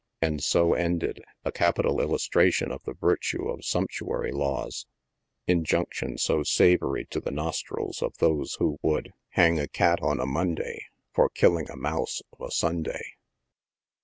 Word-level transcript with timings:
And 0.19 0.41
so 0.43 0.73
ended 0.73 1.23
a 1.45 1.51
capital 1.51 2.01
illustration 2.01 2.71
of 2.71 2.81
the 2.85 2.95
virtue 2.95 3.47
of 3.49 3.63
sumptuary 3.63 4.31
laws— 4.31 4.87
injunction 5.45 6.17
so 6.17 6.41
savory 6.41 7.05
to 7.11 7.19
the 7.19 7.29
nostrils 7.29 8.01
of 8.01 8.17
those 8.17 8.55
who 8.55 8.79
would" 8.81 9.11
Hang 9.37 9.59
a 9.59 9.67
cat 9.67 9.99
on 10.01 10.19
a 10.19 10.25
A'onday 10.25 10.79
For 11.13 11.29
killing 11.29 11.69
a 11.69 11.77
mouse 11.77 12.23
of 12.31 12.41
a 12.41 12.49
Sunday." 12.49 13.13